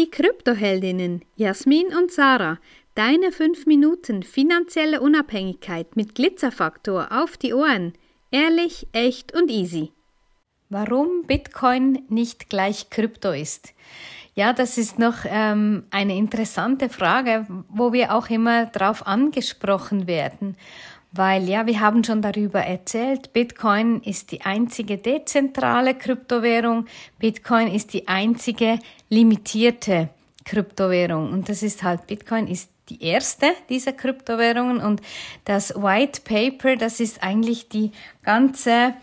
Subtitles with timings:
[0.00, 2.56] Die Kryptoheldinnen Jasmin und Sarah,
[2.94, 7.92] deine 5 Minuten finanzielle Unabhängigkeit mit Glitzerfaktor auf die Ohren.
[8.30, 9.92] Ehrlich, echt und easy.
[10.70, 13.74] Warum Bitcoin nicht gleich Krypto ist.
[14.34, 20.56] Ja, das ist noch ähm, eine interessante Frage, wo wir auch immer drauf angesprochen werden.
[21.12, 26.86] Weil ja, wir haben schon darüber erzählt, Bitcoin ist die einzige dezentrale Kryptowährung,
[27.18, 28.78] Bitcoin ist die einzige
[29.08, 30.10] limitierte
[30.44, 31.32] Kryptowährung.
[31.32, 34.80] Und das ist halt, Bitcoin ist die erste dieser Kryptowährungen.
[34.80, 35.00] Und
[35.44, 37.90] das White Paper, das ist eigentlich die
[38.22, 38.94] ganze,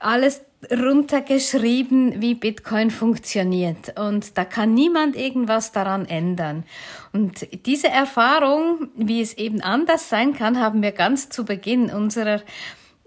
[0.00, 3.98] alles runtergeschrieben, wie Bitcoin funktioniert.
[3.98, 6.64] Und da kann niemand irgendwas daran ändern.
[7.12, 12.42] Und diese Erfahrung, wie es eben anders sein kann, haben wir ganz zu Beginn unserer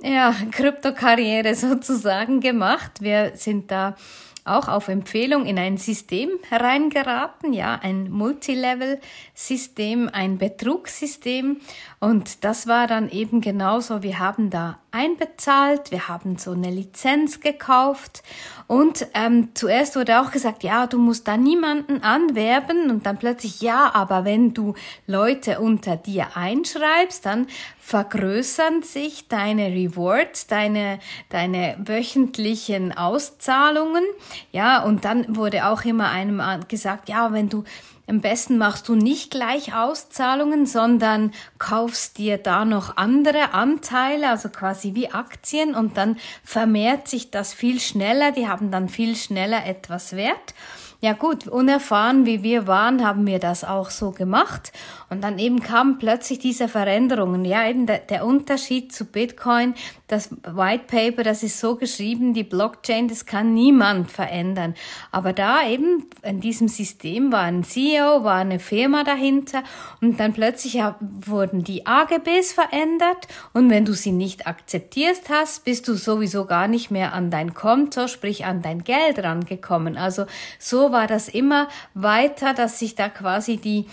[0.01, 3.01] ja, Kryptokarriere sozusagen gemacht.
[3.01, 3.95] Wir sind da
[4.45, 11.57] auch auf Empfehlung in ein System hereingeraten, ja, ein Multilevel-System, ein Betrugssystem.
[11.99, 17.39] Und das war dann eben genauso, wir haben da einbezahlt, wir haben so eine Lizenz
[17.41, 18.21] gekauft.
[18.67, 22.89] Und ähm, zuerst wurde auch gesagt, ja, du musst da niemanden anwerben.
[22.89, 24.75] Und dann plötzlich, ja, aber wenn du
[25.07, 27.47] Leute unter dir einschreibst, dann
[27.79, 30.99] vergrößern sich deine Rewards, deine,
[31.29, 34.03] deine wöchentlichen Auszahlungen,
[34.51, 37.63] ja, und dann wurde auch immer einem gesagt, ja, wenn du
[38.07, 44.49] am besten machst du nicht gleich Auszahlungen, sondern kaufst dir da noch andere Anteile, also
[44.49, 49.65] quasi wie Aktien und dann vermehrt sich das viel schneller, die haben dann viel schneller
[49.65, 50.53] etwas Wert.
[51.01, 54.71] Ja gut, unerfahren wie wir waren, haben wir das auch so gemacht.
[55.09, 57.45] Und dann eben kamen plötzlich diese Veränderungen.
[57.45, 59.75] Ja, eben der, der Unterschied zu Bitcoin,
[60.07, 64.75] das White Paper, das ist so geschrieben, die Blockchain, das kann niemand verändern.
[65.11, 69.63] Aber da eben in diesem System war ein CEO, war eine Firma dahinter
[70.01, 75.87] und dann plötzlich wurden die AGBs verändert und wenn du sie nicht akzeptierst hast, bist
[75.87, 79.97] du sowieso gar nicht mehr an dein Konto, sprich an dein Geld rangekommen.
[79.97, 80.25] Also
[80.59, 83.87] so war das immer weiter, dass sich da quasi die,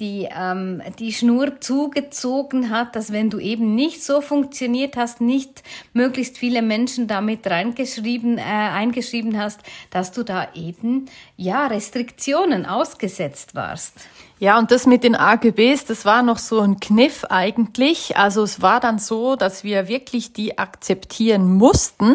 [0.00, 5.57] die, ähm, die Schnur zugezogen hat, dass wenn du eben nicht so funktioniert hast, nicht
[5.92, 9.60] möglichst viele Menschen damit reingeschrieben, äh, eingeschrieben hast,
[9.90, 13.94] dass du da eben, ja, Restriktionen ausgesetzt warst.
[14.40, 18.16] Ja, und das mit den AGBs, das war noch so ein Kniff eigentlich.
[18.16, 22.14] Also es war dann so, dass wir wirklich die akzeptieren mussten,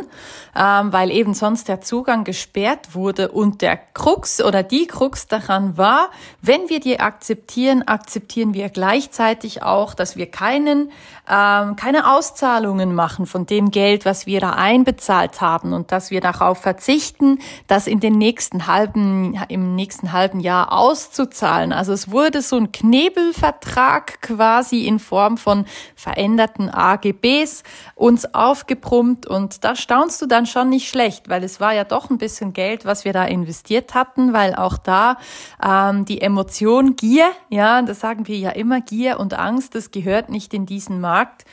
[0.55, 3.29] ähm, weil eben sonst der Zugang gesperrt wurde.
[3.29, 6.11] Und der Krux oder die Krux daran war,
[6.41, 10.91] wenn wir die akzeptieren, akzeptieren wir gleichzeitig auch, dass wir keinen,
[11.29, 16.21] ähm, keine Auszahlungen machen von dem Geld, was wir da einbezahlt haben und dass wir
[16.21, 21.73] darauf verzichten, das in den nächsten halben, im nächsten halben Jahr auszuzahlen.
[21.73, 27.63] Also es wurde so ein Knebelvertrag quasi in Form von veränderten AGBs
[27.95, 32.11] uns aufgebrummt und da staunst du dann schon nicht schlecht, weil es war ja doch
[32.11, 35.17] ein bisschen Geld, was wir da investiert hatten, weil auch da
[35.63, 40.29] ähm, die Emotion Gier, ja, das sagen wir ja immer, Gier und Angst, das gehört
[40.29, 41.45] nicht in diesen Markt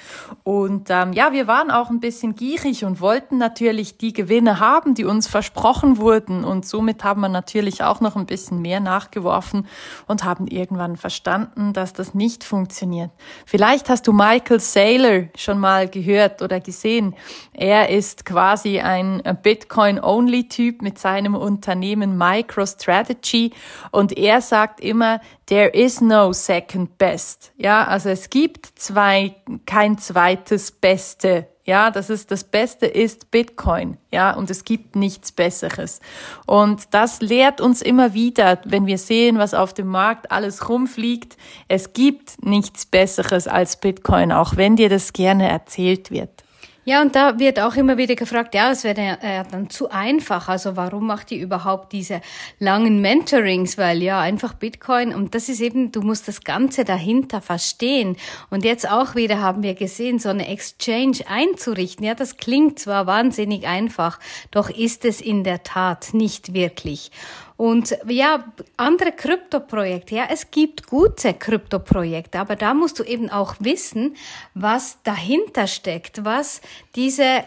[0.43, 4.95] und ähm, ja, wir waren auch ein bisschen gierig und wollten natürlich die Gewinne haben,
[4.95, 9.67] die uns versprochen wurden und somit haben wir natürlich auch noch ein bisschen mehr nachgeworfen
[10.07, 13.11] und haben irgendwann verstanden, dass das nicht funktioniert.
[13.47, 17.15] Vielleicht hast du Michael Saylor schon mal gehört oder gesehen.
[17.53, 23.53] Er ist quasi ein Bitcoin-Only-Typ mit seinem Unternehmen MicroStrategy
[23.91, 27.53] und er sagt immer, there is no second best.
[27.57, 29.35] Ja, also es gibt zwei,
[29.67, 33.97] kein zweites Beste ja, das ist das Beste ist Bitcoin.
[34.11, 36.01] Ja, und es gibt nichts Besseres.
[36.45, 41.37] Und das lehrt uns immer wieder, wenn wir sehen, was auf dem Markt alles rumfliegt.
[41.69, 46.43] Es gibt nichts Besseres als Bitcoin, auch wenn dir das gerne erzählt wird.
[46.91, 50.49] Ja, und da wird auch immer wieder gefragt, ja, es wäre ja dann zu einfach.
[50.49, 52.21] Also warum macht ihr überhaupt diese
[52.59, 53.79] langen Mentorings?
[53.79, 58.17] Weil ja, einfach Bitcoin und das ist eben, du musst das Ganze dahinter verstehen.
[58.51, 62.05] Und jetzt auch wieder haben wir gesehen, so eine Exchange einzurichten.
[62.05, 64.19] Ja, das klingt zwar wahnsinnig einfach,
[64.51, 67.13] doch ist es in der Tat nicht wirklich.
[67.61, 68.43] Und ja,
[68.79, 74.17] andere Kryptoprojekte, ja, es gibt gute Kryptoprojekte, aber da musst du eben auch wissen,
[74.55, 76.63] was dahinter steckt, was
[76.97, 77.45] diese,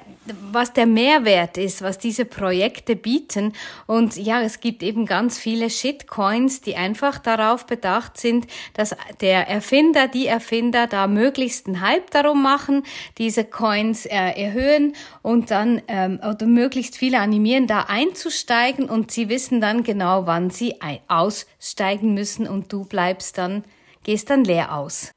[0.51, 3.53] was der Mehrwert ist, was diese Projekte bieten.
[3.87, 8.45] Und ja, es gibt eben ganz viele Shitcoins, die einfach darauf bedacht sind,
[8.75, 12.83] dass der Erfinder, die Erfinder da möglichst einen Hype darum machen,
[13.17, 14.93] diese Coins äh, erhöhen
[15.23, 20.27] und dann ähm, oder möglichst viele animieren, da einzusteigen und sie wissen dann genau, genau,
[20.27, 20.75] wann sie
[21.07, 23.63] aussteigen müssen und du bleibst dann,
[24.03, 25.11] gehst dann leer aus.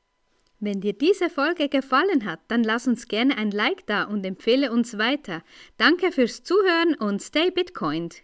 [0.60, 4.70] Wenn dir diese Folge gefallen hat, dann lass uns gerne ein Like da und empfehle
[4.70, 5.42] uns weiter.
[5.76, 8.22] Danke fürs Zuhören und stay Bitcoined.